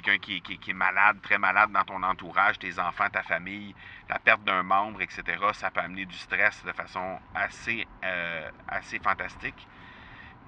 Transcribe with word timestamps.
quelqu'un 0.00 0.18
qui, 0.18 0.42
est 0.68 0.72
malade, 0.72 1.20
très 1.22 1.36
malade 1.36 1.70
dans 1.70 1.84
ton 1.84 2.02
entourage, 2.02 2.58
tes 2.58 2.78
enfants, 2.78 3.10
ta 3.10 3.22
famille, 3.22 3.74
la 4.08 4.18
perte 4.18 4.42
d'un 4.44 4.62
membre, 4.62 5.02
etc., 5.02 5.22
ça 5.52 5.70
peut 5.70 5.80
amener 5.80 6.06
du 6.06 6.16
stress 6.16 6.64
de 6.64 6.72
façon 6.72 7.18
assez, 7.34 7.86
euh, 8.02 8.50
assez 8.68 8.98
fantastique. 8.98 9.68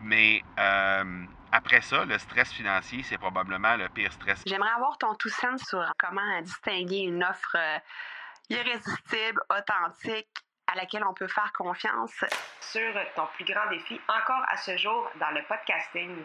Mais 0.01 0.43
euh, 0.59 1.25
après 1.53 1.83
ça, 1.83 2.07
le 2.07 2.17
stress 2.19 2.53
financier, 2.53 3.03
c'est 3.03 3.19
probablement 3.19 3.77
le 3.77 3.89
pire 3.91 4.13
stress. 4.13 4.43
J'aimerais 4.47 4.73
avoir 4.77 4.97
ton 4.97 5.15
tout 5.15 5.29
sens 5.29 5.63
sur 5.63 5.85
comment 5.99 6.41
distinguer 6.41 7.01
une 7.01 7.23
offre 7.23 7.57
euh, 7.57 7.79
irrésistible, 8.49 9.43
authentique, 9.51 10.29
à 10.67 10.75
laquelle 10.75 11.05
on 11.05 11.13
peut 11.13 11.29
faire 11.29 11.53
confiance. 11.53 12.25
Sur 12.61 12.95
ton 13.15 13.27
plus 13.35 13.45
grand 13.45 13.69
défi 13.69 14.01
encore 14.09 14.43
à 14.49 14.57
ce 14.57 14.75
jour 14.79 15.11
dans 15.21 15.31
le 15.31 15.43
podcasting. 15.47 16.25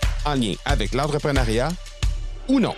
en 0.25 0.35
lien 0.35 0.53
avec 0.65 0.93
l'entrepreneuriat 0.93 1.69
ou 2.47 2.59
non. 2.59 2.75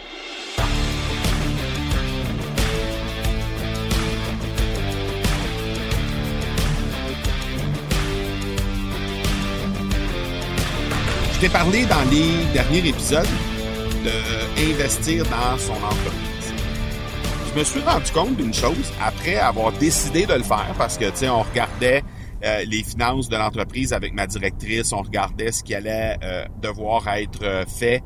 Je 11.33 11.39
t'ai 11.39 11.49
parlé 11.49 11.85
dans 11.85 12.03
les 12.09 12.45
derniers 12.53 12.87
épisodes 12.87 13.27
d'investir 14.55 15.25
dans 15.25 15.57
son 15.57 15.73
entreprise. 15.73 16.53
Je 17.53 17.59
me 17.59 17.63
suis 17.63 17.81
rendu 17.81 18.11
compte 18.11 18.35
d'une 18.37 18.53
chose 18.53 18.91
après 19.01 19.37
avoir 19.37 19.71
décidé 19.73 20.25
de 20.25 20.33
le 20.33 20.43
faire 20.43 20.73
parce 20.77 20.97
que, 20.97 21.05
tu 21.05 21.17
sais, 21.17 21.29
on 21.29 21.41
regardait 21.41 22.03
euh, 22.43 22.65
les 22.65 22.83
finances 22.83 23.29
de 23.29 23.37
l'entreprise 23.37 23.93
avec 23.93 24.13
ma 24.13 24.27
directrice. 24.27 24.91
On 24.91 25.01
regardait 25.01 25.53
ce 25.53 25.63
qui 25.63 25.73
allait 25.73 26.17
euh, 26.23 26.45
devoir 26.61 27.07
être 27.07 27.43
euh, 27.43 27.65
fait, 27.65 28.03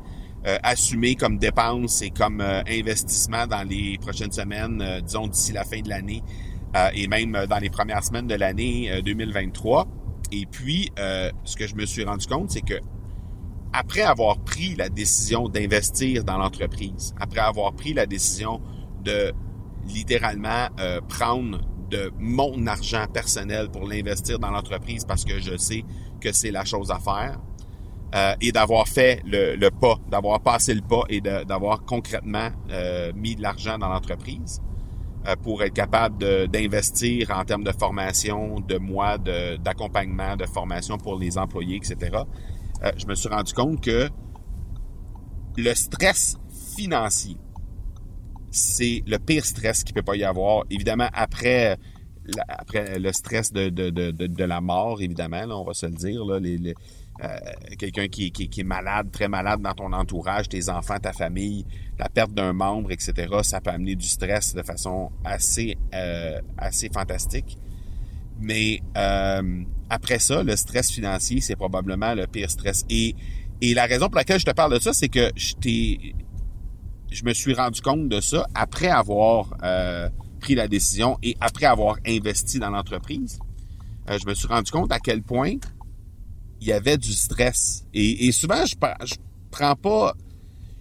assumé 0.62 1.14
comme 1.14 1.36
dépense 1.36 2.00
et 2.00 2.10
comme 2.10 2.40
investissement 2.40 3.46
dans 3.46 3.68
les 3.68 3.98
prochaines 4.00 4.32
semaines, 4.32 4.82
disons 5.04 5.26
d'ici 5.26 5.52
la 5.52 5.62
fin 5.62 5.80
de 5.80 5.90
l'année 5.90 6.22
et 6.94 7.06
même 7.06 7.32
dans 7.50 7.58
les 7.58 7.68
premières 7.68 8.02
semaines 8.02 8.28
de 8.28 8.36
l'année 8.36 9.02
2023. 9.04 9.86
Et 10.32 10.46
puis, 10.46 10.90
ce 10.96 11.56
que 11.56 11.66
je 11.66 11.74
me 11.74 11.84
suis 11.84 12.02
rendu 12.02 12.26
compte, 12.26 12.50
c'est 12.50 12.62
que 12.62 12.80
après 13.74 14.00
avoir 14.00 14.38
pris 14.38 14.74
la 14.74 14.88
décision 14.88 15.50
d'investir 15.50 16.24
dans 16.24 16.38
l'entreprise, 16.38 17.14
après 17.20 17.40
avoir 17.40 17.74
pris 17.74 17.92
la 17.92 18.06
décision 18.06 18.62
de 19.04 19.34
littéralement 19.86 20.68
prendre 21.08 21.60
de 21.90 22.12
mon 22.18 22.66
argent 22.66 23.06
personnel 23.12 23.68
pour 23.70 23.86
l'investir 23.86 24.38
dans 24.38 24.50
l'entreprise 24.50 25.04
parce 25.04 25.24
que 25.24 25.38
je 25.38 25.56
sais 25.56 25.84
que 26.20 26.32
c'est 26.32 26.50
la 26.50 26.64
chose 26.64 26.90
à 26.90 26.98
faire. 26.98 27.38
Euh, 28.14 28.34
et 28.40 28.52
d'avoir 28.52 28.88
fait 28.88 29.20
le, 29.26 29.68
pas, 29.68 29.96
d'avoir 30.10 30.40
passé 30.40 30.72
le 30.72 30.80
pas 30.80 31.02
et 31.10 31.20
d'avoir 31.20 31.84
concrètement 31.84 32.48
euh, 32.70 33.12
mis 33.14 33.36
de 33.36 33.42
l'argent 33.42 33.76
dans 33.76 33.88
l'entreprise 33.88 34.62
euh, 35.26 35.36
pour 35.36 35.62
être 35.62 35.74
capable 35.74 36.48
d'investir 36.48 37.30
en 37.30 37.44
termes 37.44 37.64
de 37.64 37.72
formation, 37.72 38.60
de 38.60 38.78
mois 38.78 39.18
d'accompagnement, 39.18 40.36
de, 40.36 40.46
formation 40.46 40.96
pour 40.96 41.18
les 41.18 41.36
employés, 41.36 41.76
etc. 41.76 42.22
je 42.96 43.06
me 43.06 43.14
suis 43.14 43.28
rendu 43.28 43.52
compte 43.52 43.82
que 43.82 44.08
le 45.58 45.74
stress 45.74 46.38
financier 46.78 47.36
c'est 48.50 49.02
le 49.06 49.18
pire 49.18 49.44
stress 49.44 49.84
qu'il 49.84 49.94
peut 49.94 50.02
pas 50.02 50.16
y 50.16 50.24
avoir. 50.24 50.64
Évidemment, 50.70 51.08
après, 51.12 51.76
après 52.48 52.98
le 52.98 53.12
stress 53.12 53.52
de, 53.52 53.68
de, 53.68 53.90
de, 53.90 54.10
de 54.10 54.44
la 54.44 54.60
mort, 54.60 55.00
évidemment, 55.00 55.44
on 55.60 55.64
va 55.64 55.74
se 55.74 55.86
le 55.86 55.92
dire, 55.92 56.24
là, 56.24 56.38
euh, 57.24 57.36
quelqu'un 57.78 58.06
qui, 58.06 58.30
qui, 58.30 58.48
qui, 58.48 58.60
est 58.60 58.64
malade, 58.64 59.10
très 59.10 59.26
malade 59.26 59.60
dans 59.60 59.74
ton 59.74 59.92
entourage, 59.92 60.48
tes 60.48 60.68
enfants, 60.68 60.98
ta 61.00 61.12
famille, 61.12 61.66
la 61.98 62.08
perte 62.08 62.32
d'un 62.32 62.52
membre, 62.52 62.92
etc., 62.92 63.12
ça 63.42 63.60
peut 63.60 63.70
amener 63.70 63.96
du 63.96 64.06
stress 64.06 64.54
de 64.54 64.62
façon 64.62 65.10
assez, 65.24 65.76
euh, 65.94 66.40
assez 66.56 66.88
fantastique. 66.92 67.58
Mais 68.40 68.80
euh, 68.96 69.64
après 69.90 70.20
ça, 70.20 70.44
le 70.44 70.54
stress 70.54 70.92
financier, 70.92 71.40
c'est 71.40 71.56
probablement 71.56 72.14
le 72.14 72.28
pire 72.28 72.50
stress. 72.50 72.84
Et, 72.88 73.16
et 73.60 73.74
la 73.74 73.86
raison 73.86 74.06
pour 74.06 74.16
laquelle 74.16 74.38
je 74.38 74.46
te 74.46 74.52
parle 74.52 74.74
de 74.74 74.78
ça, 74.78 74.92
c'est 74.92 75.08
que 75.08 75.32
je 75.34 75.54
t'ai 75.54 76.14
je 77.10 77.24
me 77.24 77.32
suis 77.32 77.54
rendu 77.54 77.80
compte 77.80 78.08
de 78.08 78.20
ça 78.20 78.46
après 78.54 78.88
avoir 78.88 79.56
euh, 79.62 80.08
pris 80.40 80.54
la 80.54 80.68
décision 80.68 81.18
et 81.22 81.36
après 81.40 81.66
avoir 81.66 81.96
investi 82.06 82.58
dans 82.58 82.70
l'entreprise. 82.70 83.38
Euh, 84.08 84.18
je 84.20 84.26
me 84.26 84.34
suis 84.34 84.46
rendu 84.46 84.70
compte 84.70 84.92
à 84.92 85.00
quel 85.00 85.22
point 85.22 85.54
il 86.60 86.66
y 86.66 86.72
avait 86.72 86.98
du 86.98 87.12
stress. 87.12 87.84
Et, 87.94 88.32
souvent, 88.32 88.64
je, 88.66 88.74
je 89.04 89.14
prends 89.50 89.76
pas 89.76 90.14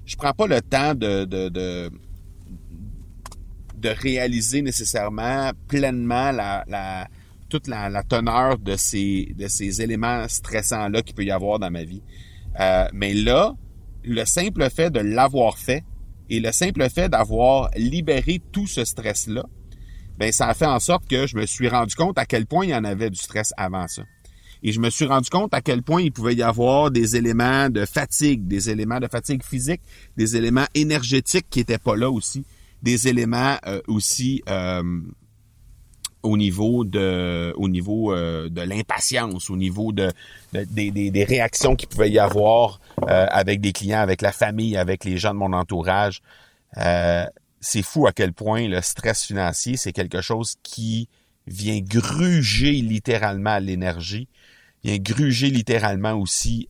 je 0.06 0.16
prends 0.16 0.34
pas 0.34 0.48
le 0.48 0.62
temps 0.62 0.96
de, 0.96 1.26
de, 1.26 1.50
de, 1.50 1.92
de 3.76 3.90
réaliser 3.90 4.62
nécessairement 4.62 5.52
pleinement 5.68 6.32
la, 6.32 6.64
la 6.68 7.08
toute 7.50 7.68
la, 7.68 7.90
la, 7.90 8.04
teneur 8.04 8.58
de 8.58 8.76
ces, 8.76 9.34
de 9.38 9.48
ces 9.48 9.82
éléments 9.82 10.28
stressants-là 10.28 11.02
qu'il 11.02 11.16
peut 11.16 11.24
y 11.24 11.32
avoir 11.32 11.60
dans 11.60 11.72
ma 11.72 11.84
vie. 11.84 12.02
Euh, 12.60 12.88
mais 12.94 13.14
là, 13.14 13.54
le 14.04 14.26
simple 14.26 14.70
fait 14.70 14.90
de 14.90 15.00
l'avoir 15.00 15.58
fait, 15.58 15.84
et 16.30 16.40
le 16.40 16.52
simple 16.52 16.90
fait 16.90 17.10
d'avoir 17.10 17.70
libéré 17.76 18.42
tout 18.52 18.68
ce 18.68 18.86
stress-là, 18.86 19.46
ben 20.18 20.32
ça 20.32 20.48
a 20.48 20.54
fait 20.54 20.66
en 20.66 20.80
sorte 20.80 21.08
que 21.08 21.28
je 21.28 21.38
me 21.38 21.46
suis 21.46 21.70
rendu 21.70 21.96
compte 21.96 22.18
à 22.18 22.26
quel 22.26 22.46
point 22.46 22.66
il 22.66 22.70
y 22.72 22.76
en 22.76 22.84
avait 22.84 23.10
du 23.10 23.20
stress 23.20 23.54
avant 23.58 23.88
ça. 23.88 24.04
Et 24.64 24.72
je 24.72 24.80
me 24.80 24.90
suis 24.90 25.06
rendu 25.06 25.30
compte 25.30 25.54
à 25.54 25.62
quel 25.62 25.84
point 25.84 26.02
il 26.02 26.12
pouvait 26.12 26.34
y 26.34 26.42
avoir 26.42 26.90
des 26.90 27.16
éléments 27.16 27.70
de 27.70 27.86
fatigue, 27.86 28.48
des 28.48 28.70
éléments 28.70 29.00
de 29.00 29.08
fatigue 29.08 29.44
physique, 29.44 29.82
des 30.18 30.36
éléments 30.36 30.66
énergétiques 30.74 31.46
qui 31.50 31.60
étaient 31.60 31.78
pas 31.78 31.96
là 31.96 32.10
aussi, 32.10 32.44
des 32.82 33.08
éléments 33.08 33.58
euh, 33.68 33.82
aussi 33.88 34.42
euh, 34.50 35.02
au 36.24 36.38
niveau 36.38 36.84
de 36.84 37.54
au 37.58 37.70
niveau 37.70 38.14
euh, 38.14 38.50
de 38.50 38.62
l'impatience, 38.62 39.50
au 39.50 39.56
niveau 39.56 39.92
de, 39.92 40.12
des, 40.54 40.92
des, 40.92 41.24
réactions 41.24 41.76
qu'il 41.76 41.88
pouvait 41.88 42.10
y 42.10 42.20
avoir 42.20 42.80
euh, 43.04 43.28
avec 43.30 43.62
des 43.62 43.72
clients, 43.72 44.00
avec 44.00 44.22
la 44.22 44.32
famille, 44.32 44.78
avec 44.78 45.04
les 45.04 45.18
gens 45.18 45.34
de 45.34 45.40
mon 45.40 45.54
entourage. 45.54 46.22
Euh, 46.78 47.26
c'est 47.60 47.84
fou 47.84 48.08
à 48.08 48.12
quel 48.12 48.34
point 48.34 48.68
le 48.68 48.82
stress 48.82 49.24
financier, 49.24 49.78
c'est 49.78 49.94
quelque 49.94 50.22
chose 50.22 50.56
qui 50.64 51.08
vient 51.48 51.80
gruger 51.80 52.74
littéralement 52.74 53.58
l'énergie, 53.60 54.28
vient 54.84 54.98
gruger 54.98 55.50
littéralement 55.50 56.14
aussi 56.14 56.68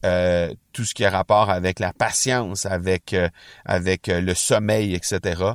tout 0.72 0.85
ce 0.85 0.94
qui 0.94 1.03
a 1.03 1.09
rapport 1.09 1.50
avec 1.50 1.79
la 1.79 1.94
patience, 1.94 2.66
avec 2.66 3.16
avec 3.66 4.08
le 4.08 4.34
sommeil, 4.34 4.94
etc. 4.94 5.53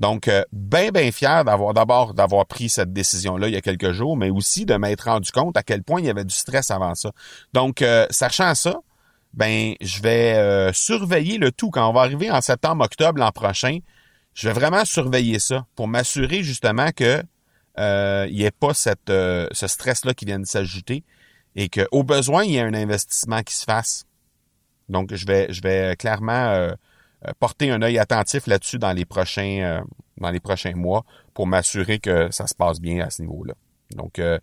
Donc, 0.00 0.28
euh, 0.28 0.42
bien, 0.50 0.90
bien 0.90 1.12
fier 1.12 1.44
d'avoir 1.44 1.74
d'abord 1.74 2.14
d'avoir 2.14 2.46
pris 2.46 2.70
cette 2.70 2.92
décision-là 2.92 3.48
il 3.48 3.54
y 3.54 3.56
a 3.56 3.60
quelques 3.60 3.92
jours, 3.92 4.16
mais 4.16 4.30
aussi 4.30 4.64
de 4.64 4.74
m'être 4.74 5.02
rendu 5.04 5.30
compte 5.30 5.56
à 5.58 5.62
quel 5.62 5.82
point 5.82 6.00
il 6.00 6.06
y 6.06 6.10
avait 6.10 6.24
du 6.24 6.34
stress 6.34 6.70
avant 6.70 6.94
ça. 6.94 7.12
Donc, 7.52 7.82
euh, 7.82 8.06
sachant 8.10 8.54
ça, 8.54 8.80
ben, 9.34 9.74
je 9.82 10.00
vais 10.00 10.34
euh, 10.34 10.72
surveiller 10.72 11.36
le 11.36 11.52
tout 11.52 11.70
quand 11.70 11.88
on 11.88 11.92
va 11.92 12.00
arriver 12.00 12.30
en 12.30 12.40
septembre, 12.40 12.82
octobre 12.82 13.20
l'an 13.20 13.30
prochain. 13.30 13.78
Je 14.32 14.48
vais 14.48 14.54
vraiment 14.54 14.86
surveiller 14.86 15.38
ça 15.38 15.66
pour 15.76 15.86
m'assurer 15.86 16.42
justement 16.42 16.90
que 16.96 17.22
il 17.78 18.34
n'y 18.34 18.42
ait 18.42 18.50
pas 18.50 18.74
cette, 18.74 19.08
ce 19.08 19.66
stress-là 19.66 20.12
qui 20.12 20.26
vient 20.26 20.38
de 20.38 20.44
s'ajouter 20.44 21.02
et 21.56 21.68
qu'au 21.68 22.02
besoin, 22.02 22.44
il 22.44 22.52
y 22.52 22.56
ait 22.56 22.60
un 22.60 22.74
investissement 22.74 23.42
qui 23.42 23.54
se 23.54 23.64
fasse. 23.64 24.04
Donc, 24.90 25.14
je 25.14 25.26
vais, 25.26 25.52
je 25.52 25.62
vais 25.62 25.96
clairement 25.96 26.32
euh, 26.32 26.72
porter 27.38 27.70
un 27.70 27.82
œil 27.82 27.98
attentif 27.98 28.46
là-dessus 28.46 28.78
dans 28.78 28.92
les 28.92 29.04
prochains 29.04 29.60
euh, 29.62 29.80
dans 30.18 30.30
les 30.30 30.40
prochains 30.40 30.74
mois 30.74 31.04
pour 31.34 31.46
m'assurer 31.46 31.98
que 31.98 32.30
ça 32.30 32.46
se 32.46 32.54
passe 32.54 32.80
bien 32.80 33.04
à 33.04 33.10
ce 33.10 33.22
niveau-là. 33.22 33.54
Donc, 33.94 34.18
euh, 34.18 34.38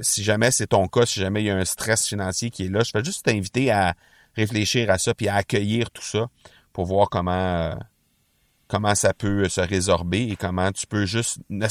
si 0.00 0.22
jamais 0.22 0.50
c'est 0.50 0.68
ton 0.68 0.88
cas, 0.88 1.06
si 1.06 1.20
jamais 1.20 1.42
il 1.42 1.46
y 1.46 1.50
a 1.50 1.56
un 1.56 1.64
stress 1.64 2.06
financier 2.06 2.50
qui 2.50 2.66
est 2.66 2.68
là, 2.68 2.82
je 2.84 2.92
vais 2.92 3.04
juste 3.04 3.24
t'inviter 3.24 3.70
à 3.70 3.94
réfléchir 4.36 4.90
à 4.90 4.98
ça 4.98 5.14
puis 5.14 5.28
à 5.28 5.36
accueillir 5.36 5.90
tout 5.90 6.02
ça 6.02 6.26
pour 6.72 6.86
voir 6.86 7.08
comment 7.08 7.78
comment 8.66 8.94
ça 8.94 9.14
peut 9.14 9.48
se 9.48 9.60
résorber 9.60 10.28
et 10.28 10.36
comment 10.36 10.72
tu 10.72 10.86
peux 10.86 11.06
juste 11.06 11.38
ne, 11.48 11.68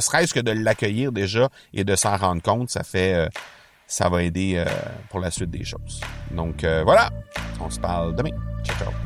serait-ce 0.00 0.32
que 0.32 0.40
de 0.40 0.52
l'accueillir 0.52 1.10
déjà 1.10 1.48
et 1.72 1.82
de 1.82 1.96
s'en 1.96 2.16
rendre 2.16 2.42
compte, 2.42 2.70
ça 2.70 2.84
fait 2.84 3.28
ça 3.88 4.08
va 4.08 4.22
aider 4.22 4.64
pour 5.10 5.18
la 5.18 5.30
suite 5.30 5.50
des 5.50 5.64
choses. 5.64 6.00
Donc 6.30 6.64
voilà, 6.84 7.10
on 7.60 7.68
se 7.68 7.80
parle 7.80 8.14
demain. 8.14 8.36
Ciao 8.64 8.78
ciao. 8.78 9.05